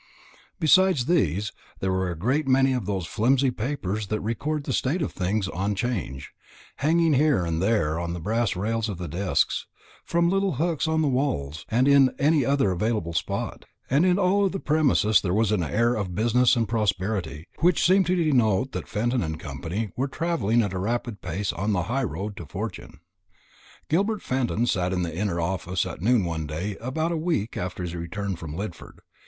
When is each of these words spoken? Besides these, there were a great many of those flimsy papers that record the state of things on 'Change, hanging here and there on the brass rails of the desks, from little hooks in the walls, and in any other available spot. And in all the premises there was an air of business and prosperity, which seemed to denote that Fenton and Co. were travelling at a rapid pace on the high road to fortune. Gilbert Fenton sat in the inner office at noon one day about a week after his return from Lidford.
Besides 0.59 1.05
these, 1.05 1.51
there 1.79 1.91
were 1.91 2.09
a 2.09 2.17
great 2.17 2.47
many 2.47 2.73
of 2.73 2.87
those 2.87 3.05
flimsy 3.05 3.51
papers 3.51 4.07
that 4.07 4.19
record 4.19 4.63
the 4.63 4.73
state 4.73 5.03
of 5.03 5.11
things 5.11 5.47
on 5.47 5.75
'Change, 5.75 6.31
hanging 6.77 7.13
here 7.13 7.45
and 7.45 7.61
there 7.61 7.99
on 7.99 8.13
the 8.13 8.19
brass 8.19 8.55
rails 8.55 8.89
of 8.89 8.97
the 8.97 9.07
desks, 9.07 9.67
from 10.03 10.27
little 10.27 10.53
hooks 10.53 10.87
in 10.87 11.03
the 11.03 11.07
walls, 11.07 11.67
and 11.69 11.87
in 11.87 12.15
any 12.17 12.43
other 12.43 12.71
available 12.71 13.13
spot. 13.13 13.65
And 13.91 14.03
in 14.03 14.17
all 14.17 14.49
the 14.49 14.59
premises 14.59 15.21
there 15.21 15.35
was 15.35 15.51
an 15.51 15.61
air 15.61 15.93
of 15.93 16.15
business 16.15 16.55
and 16.55 16.67
prosperity, 16.67 17.45
which 17.59 17.85
seemed 17.85 18.07
to 18.07 18.15
denote 18.15 18.71
that 18.71 18.87
Fenton 18.87 19.21
and 19.21 19.39
Co. 19.39 19.53
were 19.95 20.07
travelling 20.07 20.63
at 20.63 20.73
a 20.73 20.79
rapid 20.79 21.21
pace 21.21 21.53
on 21.53 21.73
the 21.73 21.83
high 21.83 22.03
road 22.05 22.35
to 22.37 22.47
fortune. 22.47 23.01
Gilbert 23.87 24.23
Fenton 24.23 24.65
sat 24.65 24.93
in 24.93 25.03
the 25.03 25.15
inner 25.15 25.39
office 25.39 25.85
at 25.85 26.01
noon 26.01 26.25
one 26.25 26.47
day 26.47 26.75
about 26.77 27.11
a 27.11 27.17
week 27.17 27.55
after 27.55 27.83
his 27.83 27.93
return 27.93 28.35
from 28.35 28.55
Lidford. 28.55 29.01